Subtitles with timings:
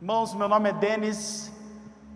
[0.00, 1.50] Irmãos, meu nome é Denis,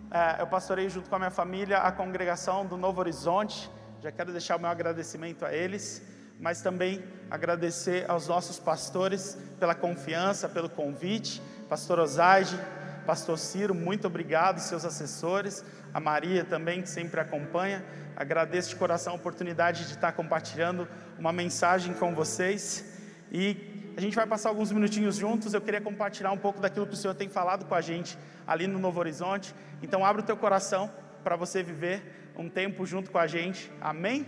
[0.09, 3.69] é, eu pastorei junto com a minha família a congregação do Novo Horizonte.
[4.01, 6.01] Já quero deixar o meu agradecimento a eles,
[6.39, 11.41] mas também agradecer aos nossos pastores pela confiança, pelo convite.
[11.67, 12.57] Pastor Osaide,
[13.05, 15.61] Pastor Ciro, muito obrigado, seus assessores,
[15.93, 17.83] a Maria também, que sempre acompanha.
[18.15, 20.87] Agradeço de coração a oportunidade de estar compartilhando
[21.19, 22.85] uma mensagem com vocês.
[23.29, 25.53] E a gente vai passar alguns minutinhos juntos.
[25.53, 28.17] Eu queria compartilhar um pouco daquilo que o Senhor tem falado com a gente
[28.47, 29.53] ali no Novo Horizonte.
[29.81, 30.91] Então, abre o teu coração
[31.23, 33.71] para você viver um tempo junto com a gente.
[33.79, 34.25] Amém?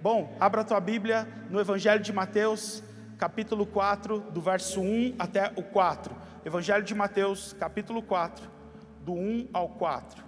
[0.00, 2.82] Bom, abra a tua Bíblia no Evangelho de Mateus,
[3.18, 6.14] capítulo 4, do verso 1 até o 4.
[6.44, 8.48] Evangelho de Mateus, capítulo 4,
[9.04, 10.27] do 1 ao 4.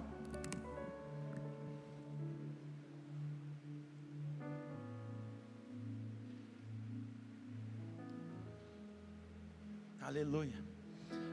[10.11, 10.57] Aleluia.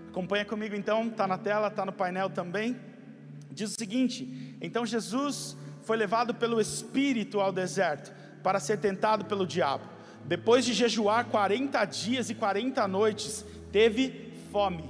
[0.09, 2.80] Acompanha comigo então, está na tela, está no painel também.
[3.49, 9.48] Diz o seguinte: Então Jesus foi levado pelo Espírito ao deserto para ser tentado pelo
[9.48, 9.84] diabo.
[10.26, 14.88] Depois de jejuar 40 dias e 40 noites, teve fome.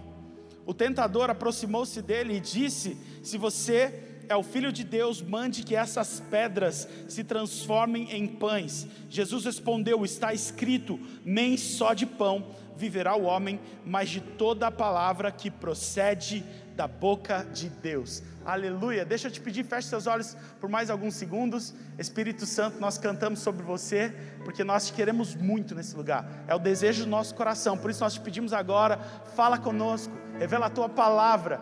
[0.66, 5.76] O tentador aproximou-se dele e disse: Se você é o Filho de Deus, mande que
[5.76, 8.88] essas pedras se transformem em pães.
[9.10, 14.72] Jesus respondeu: Está escrito, nem só de pão viverá o homem, mas de toda a
[14.72, 18.22] palavra que procede da boca de Deus.
[18.46, 19.04] Aleluia.
[19.04, 21.74] Deixa eu te pedir, feche seus olhos por mais alguns segundos.
[21.98, 24.14] Espírito Santo, nós cantamos sobre você,
[24.46, 26.46] porque nós te queremos muito nesse lugar.
[26.48, 27.78] É o desejo do nosso coração.
[27.78, 29.00] Por isso nós te pedimos agora,
[29.36, 31.60] fala conosco, revela a tua palavra,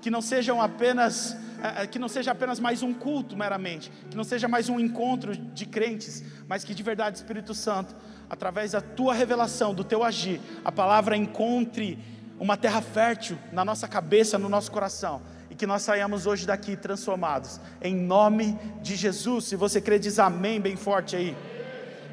[0.00, 4.16] que não sejam apenas é, é, que não seja apenas mais um culto meramente, que
[4.16, 7.96] não seja mais um encontro de crentes, mas que de verdade, Espírito Santo,
[8.30, 11.98] através da tua revelação, do teu agir, a palavra encontre
[12.38, 16.76] uma terra fértil na nossa cabeça, no nosso coração, e que nós saiamos hoje daqui
[16.76, 19.46] transformados, em nome de Jesus.
[19.46, 21.36] Se você crê, diz amém bem forte aí.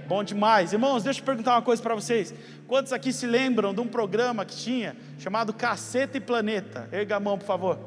[0.07, 0.71] Bom demais.
[0.71, 2.33] Irmãos, deixa eu perguntar uma coisa para vocês.
[2.67, 6.89] Quantos aqui se lembram de um programa que tinha chamado Caceta e Planeta?
[6.91, 7.79] Erga a mão, por favor.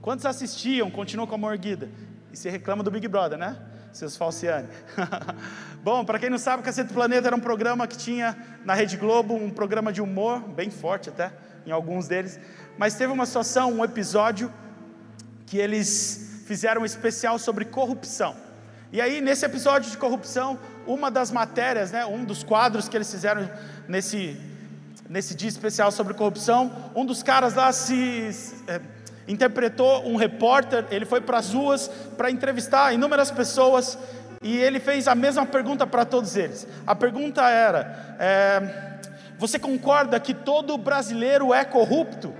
[0.00, 1.88] Quantos assistiam, continuam com a mão erguida?
[2.32, 3.56] E se reclama do Big Brother, né?
[3.92, 4.68] Seus falciane.
[5.82, 9.34] Bom, para quem não sabe, Cacete Planeta era um programa que tinha na Rede Globo,
[9.34, 11.32] um programa de humor, bem forte até,
[11.66, 12.38] em alguns deles.
[12.78, 14.52] Mas teve uma situação, um episódio,
[15.46, 18.34] que eles fizeram um especial sobre corrupção.
[18.92, 23.10] E aí, nesse episódio de corrupção, uma das matérias, né, um dos quadros que eles
[23.10, 23.50] fizeram
[23.88, 24.38] nesse,
[25.08, 28.30] nesse dia especial sobre corrupção, um dos caras lá se.
[28.68, 28.80] É,
[29.26, 33.96] interpretou um repórter, ele foi para as ruas para entrevistar inúmeras pessoas
[34.42, 36.66] e ele fez a mesma pergunta para todos eles.
[36.86, 38.98] A pergunta era: é,
[39.38, 42.34] Você concorda que todo brasileiro é corrupto?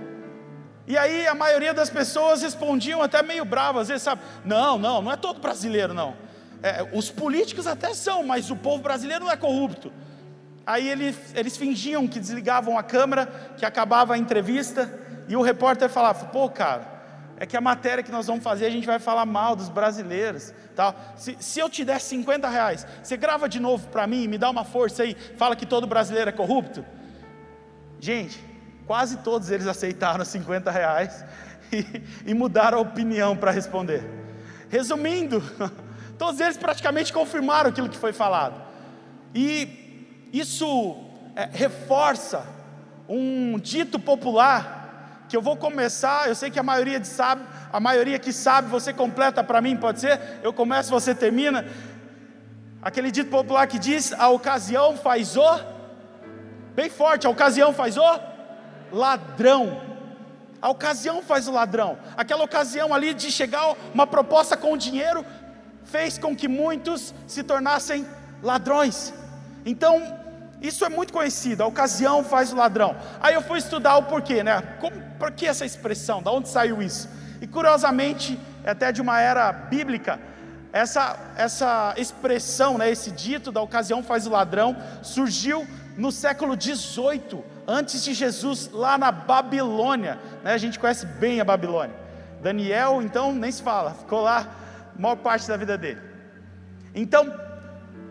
[0.85, 5.01] E aí a maioria das pessoas respondiam até meio bravas, às vezes sabe, não, não,
[5.01, 6.13] não é todo brasileiro não.
[6.63, 9.91] É, os políticos até são, mas o povo brasileiro não é corrupto.
[10.65, 14.91] Aí eles, eles fingiam que desligavam a câmera, que acabava a entrevista,
[15.27, 16.87] e o repórter falava: pô, cara,
[17.37, 20.53] é que a matéria que nós vamos fazer, a gente vai falar mal dos brasileiros.
[20.73, 20.95] Tal.
[21.17, 24.49] Se, se eu te der 50 reais, você grava de novo para mim, me dá
[24.49, 26.85] uma força aí, fala que todo brasileiro é corrupto?
[27.99, 28.41] Gente,
[28.87, 31.25] quase todos eles aceitaram 50 reais
[31.71, 34.09] e, e mudaram a opinião para responder.
[34.69, 35.43] Resumindo,
[36.23, 38.55] todos eles praticamente confirmaram aquilo que foi falado.
[39.35, 40.95] E isso
[41.35, 42.45] é, reforça
[43.09, 47.41] um dito popular que eu vou começar, eu sei que a maioria sabe,
[47.73, 50.39] a maioria que sabe, você completa para mim, pode ser?
[50.41, 51.65] Eu começo, você termina.
[52.81, 55.59] Aquele dito popular que diz: a ocasião faz o,
[56.73, 58.19] bem forte, a ocasião faz o
[58.93, 59.81] ladrão.
[60.61, 61.97] A ocasião faz o ladrão.
[62.15, 65.25] Aquela ocasião ali de chegar uma proposta com dinheiro
[65.85, 68.05] fez com que muitos se tornassem
[68.41, 69.13] ladrões.
[69.65, 70.01] Então,
[70.61, 72.95] isso é muito conhecido, a ocasião faz o ladrão.
[73.19, 74.61] Aí eu fui estudar o porquê, né?
[74.79, 76.21] Como, por que essa expressão?
[76.21, 77.09] Da onde saiu isso?
[77.41, 80.19] E curiosamente, é até de uma era bíblica,
[80.71, 87.43] essa, essa expressão, né, esse dito da ocasião faz o ladrão, surgiu no século 18,
[87.67, 90.17] antes de Jesus, lá na Babilônia.
[90.43, 90.53] Né?
[90.53, 91.95] A gente conhece bem a Babilônia.
[92.41, 94.47] Daniel, então, nem se fala, ficou lá
[94.97, 96.01] maior parte da vida dele.
[96.93, 97.33] Então,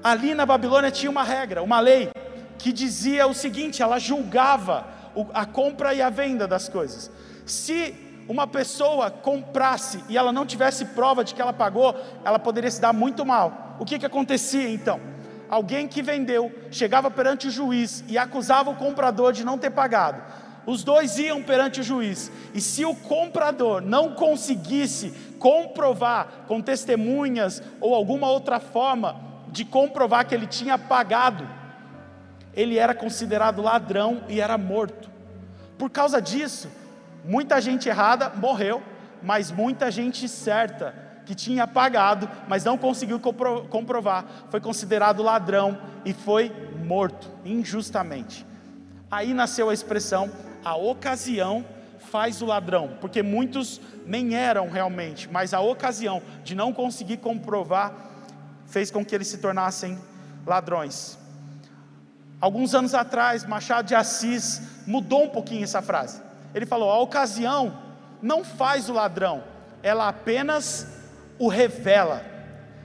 [0.02, 2.10] ali na Babilônia tinha uma regra, uma lei,
[2.58, 4.86] que dizia o seguinte: ela julgava
[5.34, 7.10] a compra e a venda das coisas.
[7.44, 7.94] Se
[8.28, 11.94] uma pessoa comprasse e ela não tivesse prova de que ela pagou,
[12.24, 13.76] ela poderia se dar muito mal.
[13.78, 15.00] O que, que acontecia então?
[15.48, 20.22] Alguém que vendeu chegava perante o juiz e acusava o comprador de não ter pagado.
[20.64, 25.10] os dois iam perante o juiz, e se o comprador não conseguisse
[25.42, 31.44] comprovar com testemunhas ou alguma outra forma de comprovar que ele tinha pagado,
[32.54, 35.10] ele era considerado ladrão e era morto.
[35.76, 36.70] Por causa disso,
[37.24, 38.80] muita gente errada morreu,
[39.20, 40.94] mas muita gente certa
[41.26, 46.52] que tinha pagado, mas não conseguiu comprovar, foi considerado ladrão e foi
[46.84, 48.46] morto injustamente.
[49.10, 50.30] Aí nasceu a expressão
[50.64, 51.64] a ocasião
[52.12, 57.94] faz o ladrão, porque muitos nem eram realmente, mas a ocasião de não conseguir comprovar
[58.66, 59.98] fez com que eles se tornassem
[60.46, 61.18] ladrões.
[62.38, 66.20] Alguns anos atrás, Machado de Assis mudou um pouquinho essa frase.
[66.54, 67.78] Ele falou: a ocasião
[68.20, 69.42] não faz o ladrão,
[69.82, 70.86] ela apenas
[71.38, 72.22] o revela.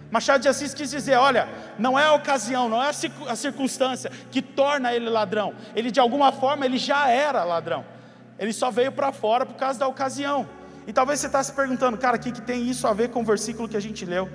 [0.09, 2.91] Machado de Assis quis dizer: olha, não é a ocasião, não é
[3.27, 5.53] a circunstância que torna ele ladrão.
[5.75, 7.96] Ele de alguma forma ele já era ladrão.
[8.39, 10.47] Ele só veio para fora por causa da ocasião.
[10.85, 13.21] E talvez você está se perguntando, cara, o que, que tem isso a ver com
[13.21, 14.29] o versículo que a gente leu?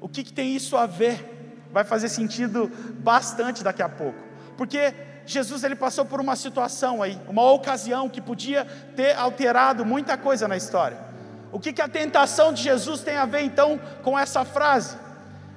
[0.00, 1.66] O que, que tem isso a ver?
[1.70, 2.70] Vai fazer sentido
[3.00, 4.18] bastante daqui a pouco.
[4.56, 4.94] Porque
[5.26, 8.64] Jesus ele passou por uma situação aí, uma ocasião que podia
[8.96, 10.96] ter alterado muita coisa na história.
[11.52, 14.96] O que, que a tentação de Jesus tem a ver então com essa frase?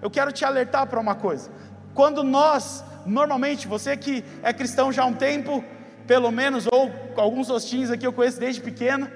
[0.02, 1.50] Eu quero te alertar para uma coisa.
[1.94, 5.63] Quando nós, normalmente, você que é cristão já há um tempo,
[6.07, 9.09] pelo menos, ou alguns hostinhos aqui eu conheço desde pequeno,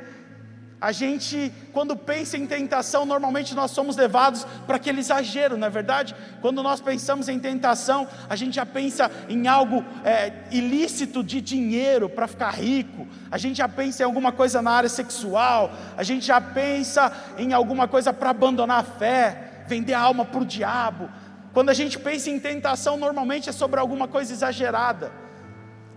[0.80, 5.70] a gente, quando pensa em tentação, normalmente nós somos levados para aquele exagero, não é
[5.70, 6.14] verdade?
[6.42, 12.10] Quando nós pensamos em tentação, a gente já pensa em algo é, ilícito de dinheiro
[12.10, 16.26] para ficar rico, a gente já pensa em alguma coisa na área sexual, a gente
[16.26, 21.10] já pensa em alguma coisa para abandonar a fé, vender a alma para o diabo.
[21.54, 25.25] Quando a gente pensa em tentação, normalmente é sobre alguma coisa exagerada.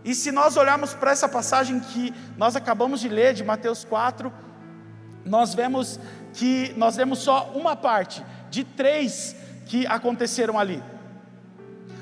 [0.08, 4.32] E se nós olharmos para essa passagem que nós acabamos de ler, de Mateus 4,
[5.22, 6.00] nós vemos
[6.32, 10.82] que nós vemos só uma parte de três que aconteceram ali.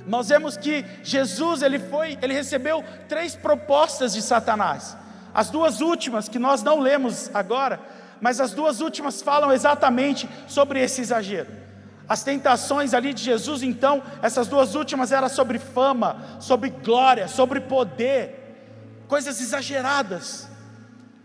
[0.07, 4.97] Nós vemos que Jesus ele foi, ele recebeu três propostas de Satanás.
[5.35, 7.81] As duas últimas que nós não lemos agora,
[8.21, 11.66] mas as duas últimas falam exatamente sobre esse exagero.
[12.09, 17.61] As tentações ali de Jesus, então, essas duas últimas eram sobre fama, sobre glória, sobre
[17.61, 20.49] poder, coisas exageradas.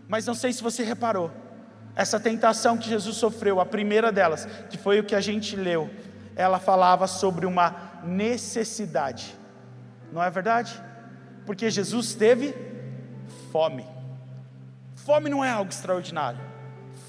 [0.08, 1.30] Mas não sei se você reparou,
[1.94, 5.88] essa tentação que Jesus sofreu, a primeira delas, que foi o que a gente leu,
[6.34, 9.36] ela falava sobre uma necessidade,
[10.12, 10.82] não é verdade?
[11.46, 12.54] Porque Jesus teve
[13.50, 13.86] fome.
[14.96, 16.40] Fome não é algo extraordinário,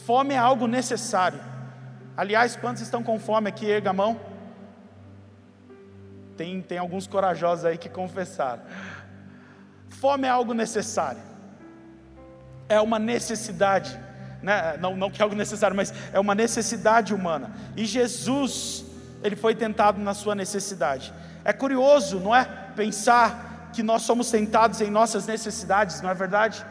[0.06, 1.40] fome é algo necessário.
[2.16, 3.70] Aliás, quantos estão com fome aqui?
[3.70, 4.20] Erga a mão.
[6.38, 8.64] Tem, tem alguns corajosos aí que confessaram.
[9.90, 11.22] Fome é algo necessário,
[12.68, 13.98] é uma necessidade
[14.44, 14.76] né?
[14.78, 17.52] não, não que é algo necessário, mas é uma necessidade humana.
[17.78, 18.84] E Jesus,
[19.24, 21.14] ele foi tentado na sua necessidade.
[21.46, 22.44] É curioso, não é?
[22.76, 26.64] Pensar que nós somos tentados em nossas necessidades, não é verdade?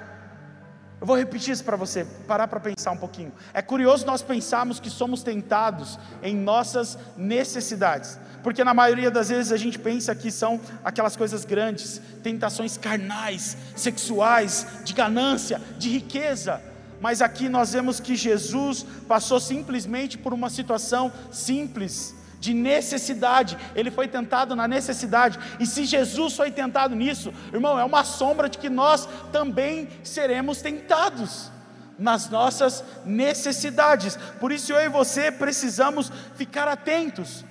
[1.02, 3.32] Eu vou repetir isso para você, parar para pensar um pouquinho.
[3.52, 9.50] É curioso nós pensarmos que somos tentados em nossas necessidades, porque na maioria das vezes
[9.50, 16.62] a gente pensa que são aquelas coisas grandes, tentações carnais, sexuais, de ganância, de riqueza
[17.00, 23.88] mas aqui nós vemos que Jesus passou simplesmente por uma situação simples, de necessidade, ele
[23.88, 28.58] foi tentado na necessidade, e se Jesus foi tentado nisso, irmão, é uma sombra de
[28.58, 31.52] que nós também seremos tentados
[31.96, 37.44] nas nossas necessidades, por isso eu e você precisamos ficar atentos,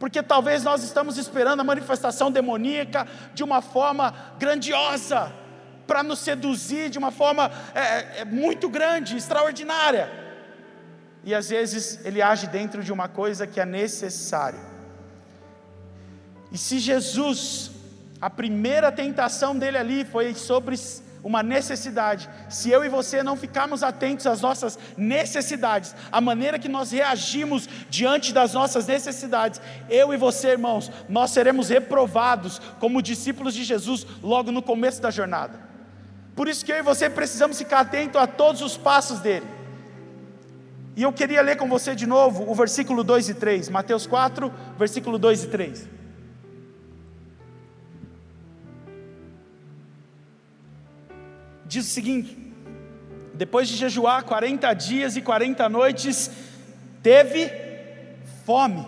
[0.00, 5.32] porque talvez nós estamos esperando a manifestação demoníaca de uma forma grandiosa,
[5.86, 10.21] para nos seduzir de uma forma é, é, é, muito grande, extraordinária.
[11.24, 14.60] E às vezes ele age dentro de uma coisa que é necessária.
[16.50, 17.70] E se Jesus,
[18.20, 20.76] a primeira tentação dele ali foi sobre
[21.24, 22.28] uma necessidade.
[22.48, 27.68] Se eu e você não ficarmos atentos às nossas necessidades, a maneira que nós reagimos
[27.88, 34.06] diante das nossas necessidades, eu e você, irmãos, nós seremos reprovados como discípulos de Jesus
[34.22, 35.58] logo no começo da jornada.
[36.34, 39.61] Por isso que eu e você precisamos ficar atento a todos os passos dele.
[40.94, 44.52] E eu queria ler com você de novo o versículo 2 e 3, Mateus 4,
[44.78, 45.88] versículo 2 e 3.
[51.64, 52.36] Diz o seguinte:
[53.34, 56.30] depois de jejuar 40 dias e 40 noites,
[57.02, 57.50] teve
[58.44, 58.86] fome.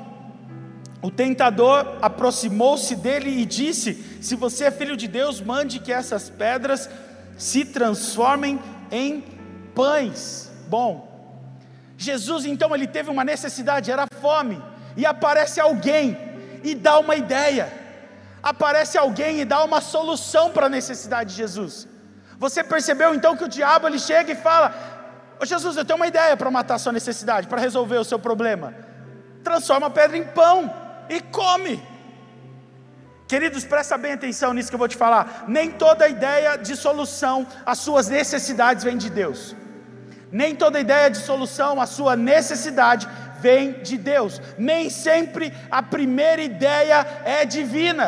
[1.00, 6.28] O tentador aproximou-se dele e disse: Se você é filho de Deus, mande que essas
[6.28, 6.88] pedras
[7.38, 9.25] se transformem em
[9.75, 10.52] pães.
[10.68, 11.13] Bom,
[11.96, 14.62] Jesus então ele teve uma necessidade, era fome,
[14.96, 16.16] e aparece alguém
[16.62, 17.72] e dá uma ideia.
[18.42, 21.88] Aparece alguém e dá uma solução para a necessidade de Jesus.
[22.38, 24.74] Você percebeu então que o diabo ele chega e fala:
[25.40, 28.18] Ô Jesus, eu tenho uma ideia para matar a sua necessidade, para resolver o seu
[28.18, 28.74] problema.
[29.42, 30.72] Transforma a pedra em pão
[31.08, 31.82] e come.
[33.26, 35.44] Queridos, presta bem atenção nisso que eu vou te falar.
[35.48, 39.56] Nem toda ideia de solução às suas necessidades vem de Deus.
[40.34, 43.06] Nem toda ideia de solução à sua necessidade
[43.38, 44.40] vem de Deus.
[44.58, 48.06] Nem sempre a primeira ideia é divina.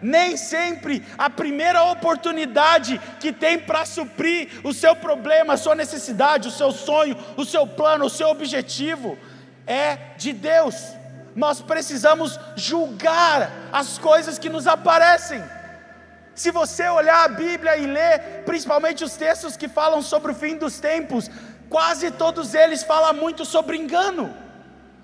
[0.00, 6.48] Nem sempre a primeira oportunidade que tem para suprir o seu problema, a sua necessidade,
[6.48, 9.18] o seu sonho, o seu plano, o seu objetivo
[9.66, 10.96] é de Deus
[11.38, 15.40] nós precisamos julgar as coisas que nos aparecem.
[16.34, 20.56] Se você olhar a Bíblia e ler, principalmente os textos que falam sobre o fim
[20.56, 21.30] dos tempos,
[21.68, 24.34] quase todos eles falam muito sobre engano.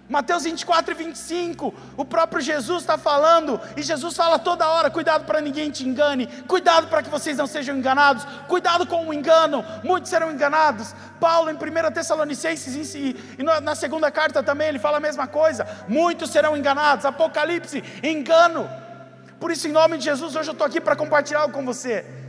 [0.07, 5.25] Mateus 24 e 25, o próprio Jesus está falando, e Jesus fala toda hora: cuidado
[5.25, 9.65] para ninguém te engane, cuidado para que vocês não sejam enganados, cuidado com o engano,
[9.83, 10.95] muitos serão enganados.
[11.19, 13.17] Paulo, em 1 Tessalonicenses e,
[13.63, 17.07] na segunda carta também, ele fala a mesma coisa: muitos serão enganados.
[17.07, 18.69] Apocalipse, engano.
[19.41, 22.24] Por isso, em nome de Jesus, hoje eu estou aqui para compartilhar algo com você.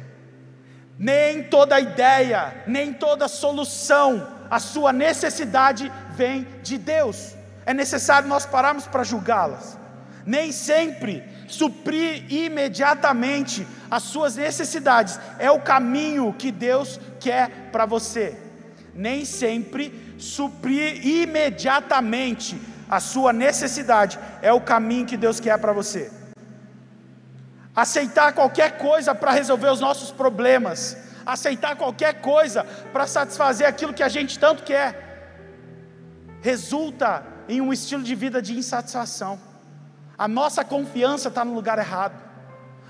[0.97, 7.35] Nem toda ideia, nem toda solução, a sua necessidade vem de Deus
[7.65, 9.77] é necessário nós pararmos para julgá-las.
[10.25, 18.37] Nem sempre suprir imediatamente as suas necessidades é o caminho que Deus quer para você.
[18.93, 22.59] Nem sempre suprir imediatamente
[22.89, 26.11] a sua necessidade é o caminho que Deus quer para você.
[27.75, 32.63] Aceitar qualquer coisa para resolver os nossos problemas, aceitar qualquer coisa
[32.93, 35.05] para satisfazer aquilo que a gente tanto quer,
[36.41, 39.39] resulta em um estilo de vida de insatisfação.
[40.17, 42.23] A nossa confiança está no lugar errado.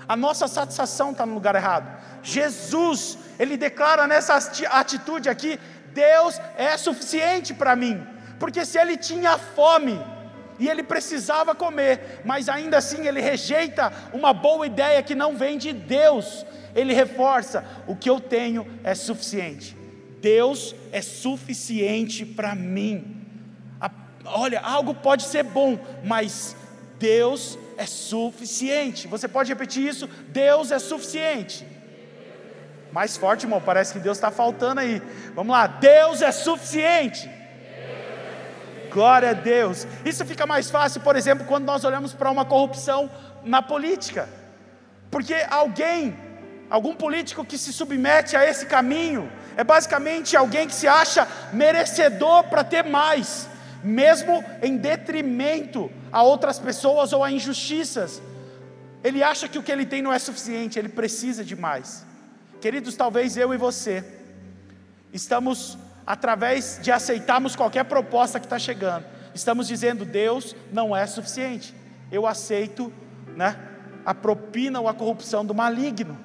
[0.08, 1.88] A nossa satisfação está no lugar errado.
[2.22, 4.36] Jesus, ele declara nessa
[4.70, 5.58] atitude aqui:
[5.92, 8.06] Deus é suficiente para mim.
[8.38, 10.00] Porque se ele tinha fome
[10.58, 15.58] e ele precisava comer, mas ainda assim ele rejeita uma boa ideia que não vem
[15.58, 19.76] de Deus, ele reforça: o que eu tenho é suficiente.
[20.20, 23.16] Deus é suficiente para mim
[24.26, 26.56] olha, algo pode ser bom, mas
[26.98, 29.06] Deus é suficiente.
[29.08, 30.06] Você pode repetir isso?
[30.28, 31.66] Deus é suficiente.
[32.92, 35.02] Mais forte, irmão, parece que Deus está faltando aí.
[35.34, 37.30] Vamos lá, Deus é suficiente.
[38.96, 39.86] Glória a Deus.
[40.10, 43.10] Isso fica mais fácil, por exemplo, quando nós olhamos para uma corrupção
[43.44, 44.26] na política.
[45.10, 46.16] Porque alguém,
[46.70, 52.44] algum político que se submete a esse caminho, é basicamente alguém que se acha merecedor
[52.44, 53.48] para ter mais
[53.84, 58.22] mesmo em detrimento a outras pessoas ou a injustiças.
[59.04, 62.04] Ele acha que o que ele tem não é suficiente, ele precisa de mais.
[62.62, 64.02] Queridos, talvez eu e você
[65.12, 71.74] estamos, através de aceitarmos qualquer proposta que está chegando, estamos dizendo: Deus não é suficiente.
[72.10, 72.92] Eu aceito
[73.36, 73.56] né,
[74.04, 76.18] a propina ou a corrupção do maligno.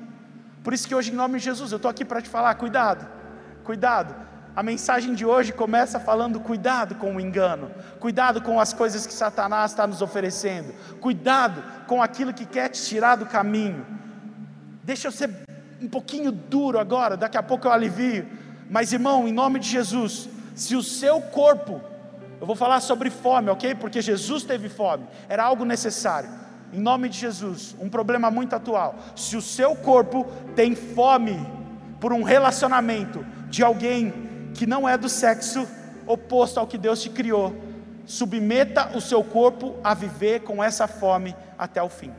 [0.63, 3.07] Por isso que hoje, em nome de Jesus, eu estou aqui para te falar: cuidado,
[3.63, 9.05] cuidado a mensagem de hoje começa falando: cuidado com o engano, cuidado com as coisas
[9.05, 13.85] que Satanás está nos oferecendo, cuidado com aquilo que quer te tirar do caminho.
[14.83, 15.29] Deixa eu ser
[15.81, 18.27] um pouquinho duro agora, daqui a pouco eu alivio.
[18.71, 21.81] Mas irmão, em nome de Jesus, se o seu corpo,
[22.39, 23.75] eu vou falar sobre fome, ok?
[23.75, 26.29] Porque Jesus teve fome, era algo necessário.
[26.71, 28.95] Em nome de Jesus, um problema muito atual.
[29.13, 30.25] Se o seu corpo
[30.55, 31.37] tem fome
[31.99, 34.13] por um relacionamento de alguém
[34.53, 35.67] que não é do sexo
[36.07, 37.53] oposto ao que Deus te criou,
[38.05, 42.13] submeta o seu corpo a viver com essa fome até o fim.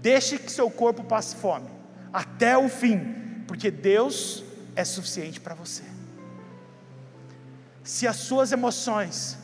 [0.00, 1.68] Deixe que seu corpo passe fome
[2.10, 3.20] até o fim,
[3.50, 4.44] porque Deus
[4.76, 5.82] é suficiente para você.
[7.82, 9.36] Se as suas emoções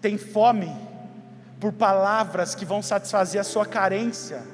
[0.00, 0.72] têm fome
[1.58, 4.46] por palavras que vão satisfazer a sua carência,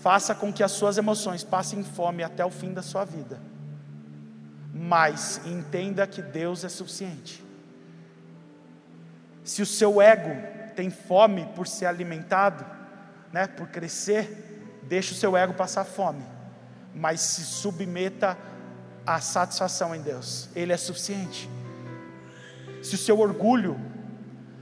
[0.00, 3.48] faça com que as suas emoções passem fome até o fim da sua vida
[4.80, 7.44] mas entenda que Deus é suficiente.
[9.42, 10.30] Se o seu ego
[10.76, 12.64] tem fome por ser alimentado,
[13.32, 16.22] né, por crescer, deixe o seu ego passar fome,
[16.98, 18.36] mas se submeta
[19.06, 21.48] à satisfação em Deus, Ele é suficiente.
[22.82, 23.80] Se o seu orgulho,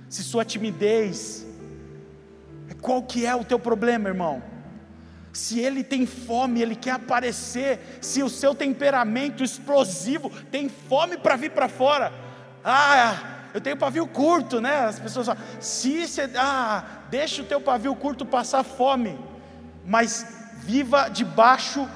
[0.09, 1.47] se sua timidez,
[2.81, 4.43] qual que é o teu problema, irmão?
[5.33, 7.99] Se ele tem fome, ele quer aparecer.
[8.01, 12.11] Se o seu temperamento explosivo tem fome para vir para fora.
[12.65, 14.87] Ah, eu tenho pavio curto, né?
[14.87, 19.19] As pessoas falam, se você, ah, deixa o teu pavio curto passar fome,
[19.85, 20.27] mas
[20.63, 21.87] viva debaixo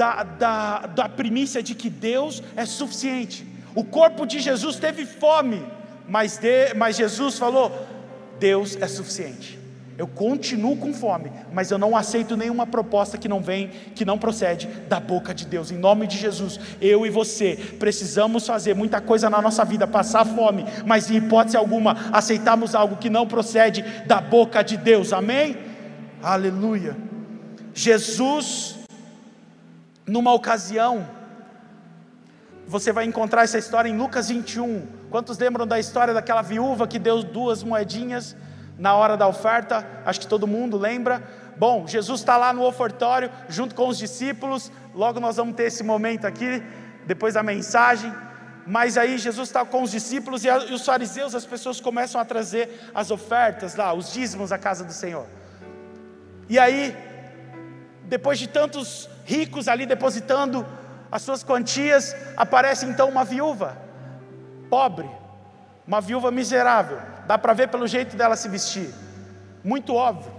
[0.00, 3.46] da, da, da primícia de que Deus é suficiente.
[3.74, 5.62] O corpo de Jesus teve fome,
[6.08, 7.70] mas, de, mas Jesus falou:
[8.38, 9.58] Deus é suficiente.
[9.98, 14.16] Eu continuo com fome, mas eu não aceito nenhuma proposta que não vem, que não
[14.16, 15.70] procede da boca de Deus.
[15.70, 20.24] Em nome de Jesus, eu e você precisamos fazer muita coisa na nossa vida, passar
[20.24, 25.12] fome, mas em hipótese alguma aceitarmos algo que não procede da boca de Deus.
[25.12, 25.58] Amém?
[26.22, 26.96] Aleluia.
[27.74, 28.79] Jesus,
[30.10, 31.08] numa ocasião,
[32.66, 34.86] você vai encontrar essa história em Lucas 21.
[35.10, 38.36] Quantos lembram da história daquela viúva que deu duas moedinhas?
[38.80, 41.22] na hora da oferta, acho que todo mundo lembra.
[41.58, 45.84] Bom, Jesus está lá no ofertório, junto com os discípulos, logo nós vamos ter esse
[45.84, 46.62] momento aqui,
[47.06, 48.10] depois da mensagem.
[48.66, 52.24] Mas aí Jesus está com os discípulos e, e os fariseus, as pessoas começam a
[52.24, 55.26] trazer as ofertas lá, os dízimos à casa do Senhor.
[56.48, 56.96] E aí,
[58.10, 60.66] depois de tantos ricos ali depositando
[61.10, 63.76] as suas quantias, aparece então uma viúva,
[64.68, 65.08] pobre,
[65.86, 68.92] uma viúva miserável, dá para ver pelo jeito dela se vestir,
[69.62, 70.32] muito óbvio.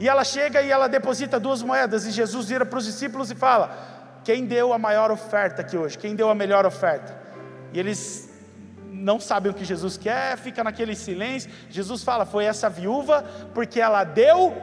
[0.00, 3.34] E ela chega e ela deposita duas moedas, e Jesus vira para os discípulos e
[3.34, 3.76] fala:
[4.22, 5.98] Quem deu a maior oferta aqui hoje?
[5.98, 7.20] Quem deu a melhor oferta?
[7.72, 8.30] E eles
[8.86, 11.50] não sabem o que Jesus quer, fica naquele silêncio.
[11.68, 14.56] Jesus fala: Foi essa viúva, porque ela deu.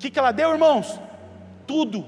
[0.00, 0.98] Que, que ela deu, irmãos?
[1.66, 2.06] Tudo.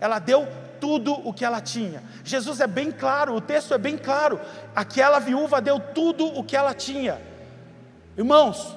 [0.00, 0.48] Ela deu
[0.80, 2.02] tudo o que ela tinha.
[2.24, 4.40] Jesus é bem claro, o texto é bem claro.
[4.74, 7.22] Aquela viúva deu tudo o que ela tinha.
[8.18, 8.76] Irmãos,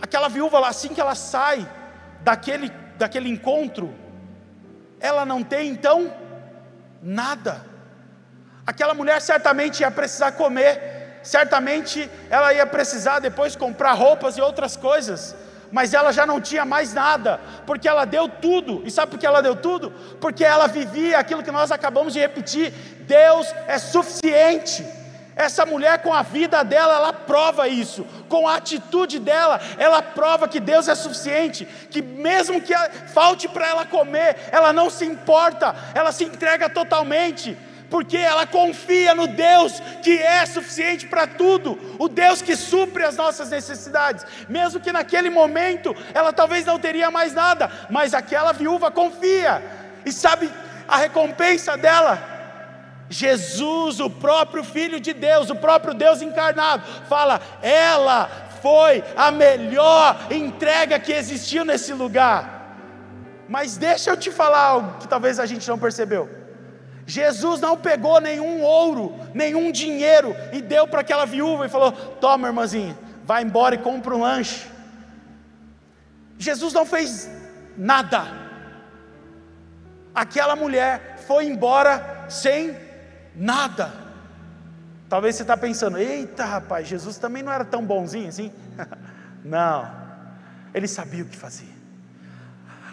[0.00, 1.66] aquela viúva, assim que ela sai
[2.22, 3.94] daquele, daquele encontro,
[4.98, 6.12] ela não tem então
[7.00, 7.64] nada.
[8.66, 14.76] Aquela mulher certamente ia precisar comer, certamente ela ia precisar depois comprar roupas e outras
[14.76, 15.36] coisas
[15.72, 18.82] mas ela já não tinha mais nada, porque ela deu tudo.
[18.84, 19.90] E sabe por que ela deu tudo?
[20.20, 24.84] Porque ela vivia aquilo que nós acabamos de repetir: Deus é suficiente.
[25.34, 30.46] Essa mulher, com a vida dela, ela prova isso, com a atitude dela, ela prova
[30.46, 32.74] que Deus é suficiente, que mesmo que
[33.14, 37.56] falte para ela comer, ela não se importa, ela se entrega totalmente
[37.92, 43.16] porque ela confia no Deus que é suficiente para tudo, o Deus que supre as
[43.18, 48.90] nossas necessidades, mesmo que naquele momento ela talvez não teria mais nada, mas aquela viúva
[48.90, 49.62] confia,
[50.06, 50.50] e sabe
[50.88, 52.30] a recompensa dela?
[53.10, 58.30] Jesus, o próprio Filho de Deus, o próprio Deus encarnado, fala: ela
[58.62, 62.78] foi a melhor entrega que existiu nesse lugar.
[63.46, 66.41] Mas deixa eu te falar algo que talvez a gente não percebeu.
[67.06, 72.48] Jesus não pegou nenhum ouro, nenhum dinheiro e deu para aquela viúva e falou: Toma,
[72.48, 74.68] irmãzinha, vai embora e compra um lanche.
[76.38, 77.28] Jesus não fez
[77.76, 78.26] nada.
[80.14, 82.76] Aquela mulher foi embora sem
[83.34, 83.92] nada.
[85.08, 88.52] Talvez você está pensando: Eita, rapaz, Jesus também não era tão bonzinho assim.
[89.44, 89.90] não,
[90.72, 91.71] ele sabia o que fazia.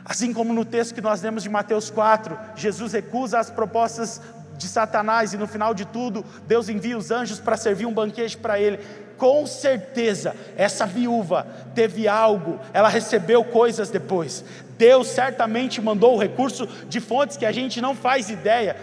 [0.10, 4.20] Assim como no texto que nós lemos de Mateus 4, Jesus recusa as propostas
[4.58, 8.36] de Satanás e no final de tudo, Deus envia os anjos para servir um banquete
[8.36, 8.80] para ele.
[9.20, 11.46] Com certeza, essa viúva
[11.76, 14.44] teve algo, ela recebeu coisas depois.
[14.80, 18.78] Deus certamente mandou o recurso de fontes que a gente não faz ideia,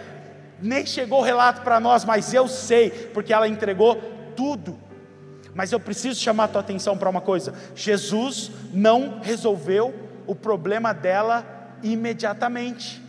[0.61, 4.01] nem chegou o relato para nós, mas eu sei, porque ela entregou
[4.33, 4.79] tudo.
[5.53, 10.93] Mas eu preciso chamar a tua atenção para uma coisa: Jesus não resolveu o problema
[10.93, 11.45] dela
[11.81, 13.01] imediatamente.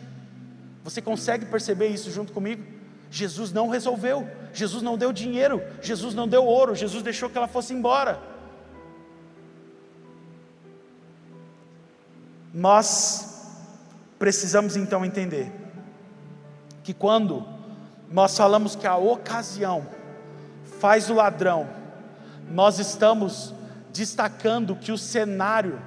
[0.85, 2.63] Você consegue perceber isso junto comigo?
[3.11, 7.49] Jesus não resolveu, Jesus não deu dinheiro, Jesus não deu ouro, Jesus deixou que ela
[7.49, 8.21] fosse embora.
[12.53, 13.51] Nós
[14.19, 15.53] precisamos então entender
[16.83, 17.47] que quando
[18.11, 19.87] nós falamos que a ocasião
[20.81, 21.69] faz o ladrão,
[22.51, 23.55] nós estamos
[23.93, 25.81] destacando que o cenário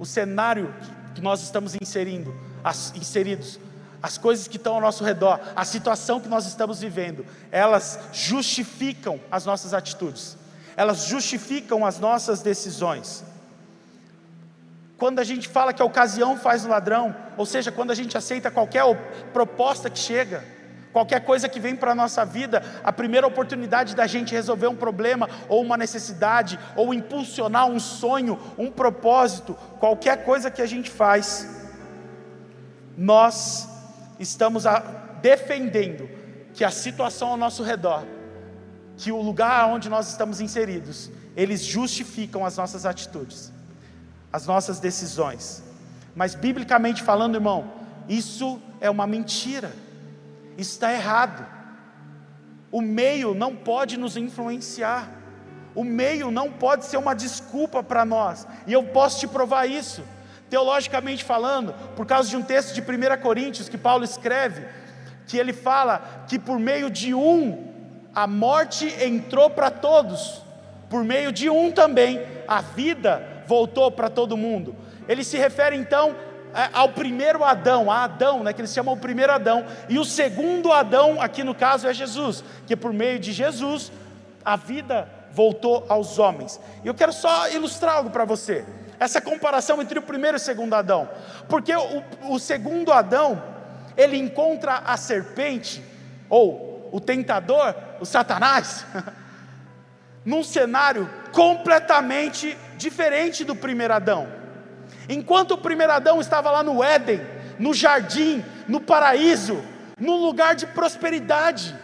[0.00, 0.74] o cenário
[1.14, 2.34] que nós estamos inserindo,
[2.64, 3.60] as, inseridos,
[4.02, 9.20] as coisas que estão ao nosso redor, a situação que nós estamos vivendo, elas justificam
[9.30, 10.38] as nossas atitudes,
[10.74, 13.22] elas justificam as nossas decisões.
[14.96, 18.16] Quando a gente fala que a ocasião faz o ladrão, ou seja, quando a gente
[18.16, 18.84] aceita qualquer
[19.34, 20.42] proposta que chega,
[20.92, 24.74] Qualquer coisa que vem para a nossa vida, a primeira oportunidade da gente resolver um
[24.74, 30.90] problema, ou uma necessidade, ou impulsionar um sonho, um propósito, qualquer coisa que a gente
[30.90, 31.48] faz,
[32.96, 33.68] nós
[34.18, 34.64] estamos
[35.22, 36.08] defendendo
[36.52, 38.04] que a situação ao nosso redor,
[38.96, 43.52] que o lugar onde nós estamos inseridos, eles justificam as nossas atitudes,
[44.32, 45.62] as nossas decisões.
[46.16, 47.72] Mas biblicamente falando, irmão,
[48.08, 49.70] isso é uma mentira
[50.60, 51.46] está errado.
[52.70, 55.10] O meio não pode nos influenciar.
[55.74, 58.46] O meio não pode ser uma desculpa para nós.
[58.66, 60.02] E eu posso te provar isso.
[60.48, 64.66] Teologicamente falando, por causa de um texto de 1 Coríntios que Paulo escreve,
[65.26, 67.68] que ele fala que por meio de um
[68.12, 70.42] a morte entrou para todos,
[70.88, 74.74] por meio de um também a vida voltou para todo mundo.
[75.08, 76.16] Ele se refere então
[76.72, 80.72] ao primeiro Adão, a Adão, né, que eles chamam o primeiro Adão, e o segundo
[80.72, 83.92] Adão, aqui no caso, é Jesus, que por meio de Jesus
[84.44, 86.60] a vida voltou aos homens.
[86.82, 88.64] E eu quero só ilustrar algo para você,
[88.98, 91.08] essa comparação entre o primeiro e o segundo Adão,
[91.48, 93.42] porque o, o segundo Adão,
[93.96, 95.82] ele encontra a serpente,
[96.28, 98.84] ou o tentador, o Satanás,
[100.24, 104.39] num cenário completamente diferente do primeiro Adão.
[105.10, 107.20] Enquanto o primeiro Adão estava lá no Éden,
[107.58, 109.60] no jardim, no paraíso,
[109.98, 111.76] num lugar de prosperidade,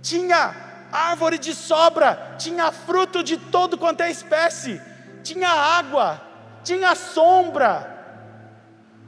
[0.00, 0.54] tinha
[0.90, 4.80] árvore de sobra, tinha fruto de todo quanto é espécie,
[5.22, 6.18] tinha água,
[6.64, 7.74] tinha sombra.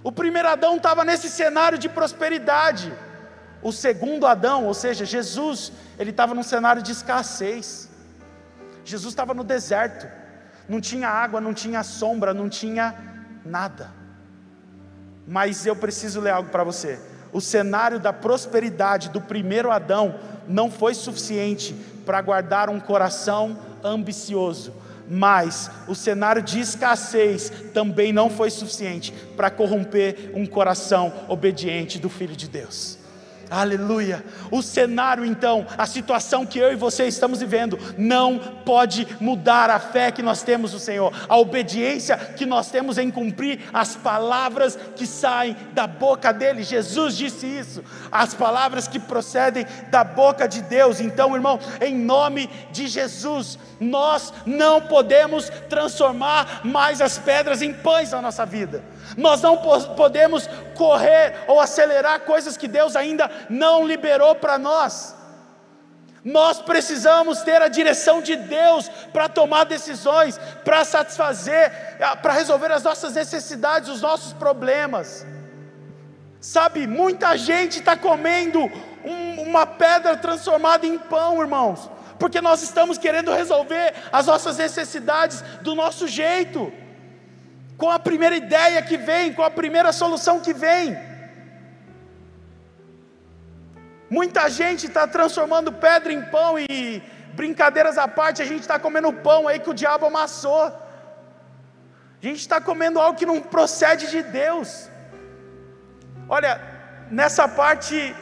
[0.03, 2.93] O primeiro Adão estava nesse cenário de prosperidade.
[3.63, 7.89] O segundo Adão, ou seja, Jesus, ele estava num cenário de escassez.
[8.85, 10.07] Jesus estava no deserto
[10.69, 12.95] não tinha água, não tinha sombra, não tinha
[13.45, 13.91] nada.
[15.27, 16.99] Mas eu preciso ler algo para você.
[17.33, 21.75] O cenário da prosperidade do primeiro Adão não foi suficiente
[22.05, 24.73] para guardar um coração ambicioso,
[25.09, 32.09] mas o cenário de escassez também não foi suficiente para corromper um coração obediente do
[32.09, 33.04] Filho de Deus.
[33.55, 34.25] Aleluia.
[34.51, 39.79] O cenário então, a situação que eu e você estamos vivendo, não pode mudar a
[39.79, 44.77] fé que nós temos no Senhor, a obediência que nós temos em cumprir as palavras
[44.97, 46.65] que saem da boca dele.
[46.65, 51.01] Jesus disse isso, as palavras que procedem da boca de Deus.
[51.01, 58.11] Então, irmão, em nome de Jesus, nós não podemos transformar mais as pedras em pães
[58.11, 58.83] na nossa vida.
[59.17, 59.57] Nós não
[59.97, 65.15] podemos correr ou acelerar coisas que Deus ainda não liberou para nós.
[66.25, 71.71] Nós precisamos ter a direção de Deus para tomar decisões, para satisfazer,
[72.23, 75.27] para resolver as nossas necessidades, os nossos problemas.
[76.41, 78.61] Sabe, muita gente está comendo
[79.05, 85.43] um, uma pedra transformada em pão, irmãos, porque nós estamos querendo resolver as nossas necessidades
[85.61, 86.73] do nosso jeito
[87.77, 90.97] com a primeira ideia que vem, com a primeira solução que vem.
[94.09, 97.03] Muita gente está transformando pedra em pão e
[97.35, 100.65] brincadeiras à parte, a gente está comendo pão aí que o diabo amassou.
[102.23, 104.89] A gente está comendo algo que não procede de Deus.
[106.29, 106.53] Olha,
[107.11, 108.15] nessa parte,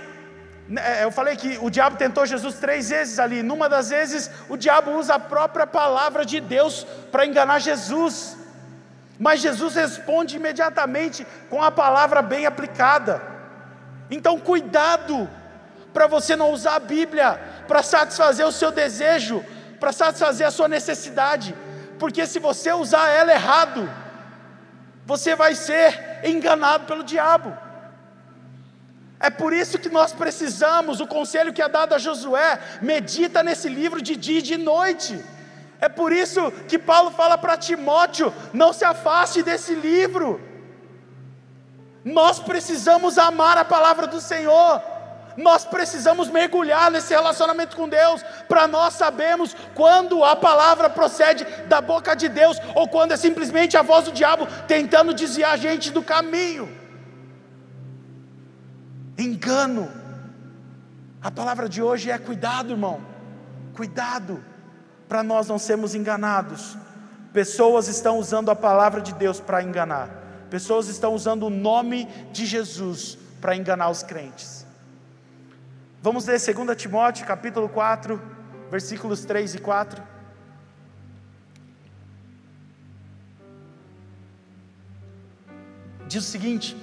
[0.68, 3.42] né, eu falei que o diabo tentou Jesus três vezes ali.
[3.42, 8.36] Numa das vezes, o diabo usa a própria palavra de Deus para enganar Jesus.
[9.24, 13.22] Mas Jesus responde imediatamente com a palavra bem aplicada.
[14.10, 15.30] Então, cuidado
[15.94, 17.28] para você não usar a Bíblia
[17.68, 19.44] para satisfazer o seu desejo,
[19.78, 21.54] para satisfazer a sua necessidade,
[22.00, 23.88] porque se você usar ela errado,
[25.06, 27.56] você vai ser enganado pelo diabo.
[29.20, 32.58] É por isso que nós precisamos, o conselho que é dado a Josué,
[32.92, 35.24] medita nesse livro de dia e de noite.
[35.82, 40.40] É por isso que Paulo fala para Timóteo: não se afaste desse livro.
[42.04, 44.80] Nós precisamos amar a palavra do Senhor.
[45.36, 51.80] Nós precisamos mergulhar nesse relacionamento com Deus, para nós sabermos quando a palavra procede da
[51.80, 55.90] boca de Deus ou quando é simplesmente a voz do diabo tentando desviar a gente
[55.90, 56.70] do caminho.
[59.18, 59.90] Engano.
[61.20, 63.00] A palavra de hoje é cuidado, irmão.
[63.74, 64.51] Cuidado
[65.12, 66.74] para nós não sermos enganados.
[67.34, 70.08] Pessoas estão usando a palavra de Deus para enganar,
[70.48, 74.66] pessoas estão usando o nome de Jesus para enganar os crentes.
[76.00, 78.18] Vamos ler 2 Timóteo capítulo 4,
[78.70, 80.02] versículos 3 e 4.
[86.08, 86.74] Diz o seguinte: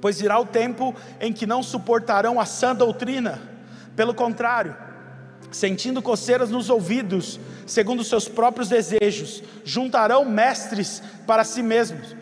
[0.00, 3.42] Pois virá o tempo em que não suportarão a sã doutrina,
[3.96, 4.91] pelo contrário,
[5.52, 12.16] sentindo coceiras nos ouvidos, segundo seus próprios desejos, juntarão mestres para si mesmos.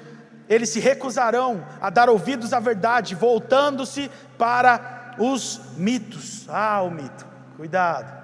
[0.49, 6.47] Eles se recusarão a dar ouvidos à verdade, voltando-se para os mitos.
[6.49, 8.21] Ah, o mito, cuidado.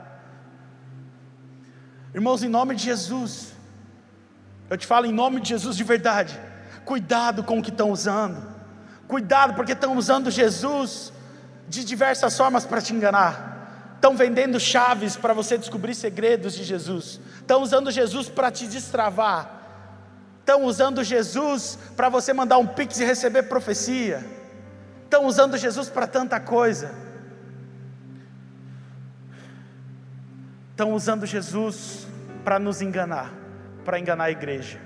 [2.12, 3.52] Irmãos, em nome de Jesus,
[4.68, 6.38] eu te falo em nome de Jesus de verdade,
[6.84, 8.42] cuidado com o que estão usando,
[9.06, 11.12] cuidado porque estão usando Jesus
[11.68, 13.55] de diversas formas para te enganar
[13.96, 19.50] estão vendendo chaves para você descobrir segredos de Jesus, estão usando Jesus para te destravar,
[20.40, 24.24] estão usando Jesus para você mandar um pix e receber profecia,
[25.04, 26.94] estão usando Jesus para tanta coisa,
[30.70, 32.06] estão usando Jesus
[32.44, 33.32] para nos enganar,
[33.84, 34.78] para enganar a igreja,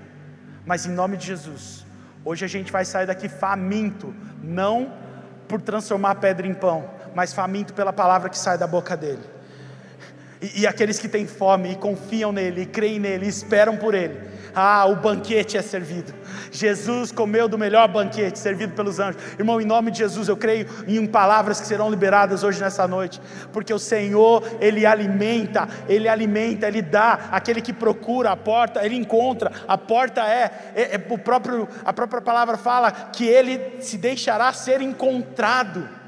[0.64, 1.84] mas em nome de Jesus,
[2.24, 4.92] hoje a gente vai sair daqui faminto, não
[5.48, 9.22] por transformar pedra em pão, mas faminto pela palavra que sai da boca dele.
[10.40, 13.94] E, e aqueles que têm fome e confiam nele, e creem nele, e esperam por
[13.94, 14.30] ele.
[14.54, 16.12] Ah, o banquete é servido.
[16.50, 19.22] Jesus comeu do melhor banquete, servido pelos anjos.
[19.38, 23.20] Irmão, em nome de Jesus, eu creio em palavras que serão liberadas hoje nessa noite,
[23.52, 27.28] porque o Senhor, Ele alimenta, Ele alimenta, Ele dá.
[27.30, 29.52] Aquele que procura a porta, Ele encontra.
[29.68, 34.52] A porta é, é, é o próprio, a própria palavra fala que Ele se deixará
[34.52, 35.99] ser encontrado.